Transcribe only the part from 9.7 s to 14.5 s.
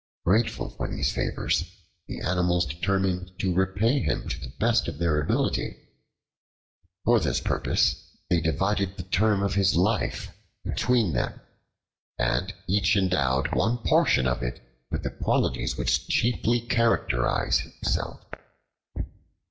life between them, and each endowed one portion of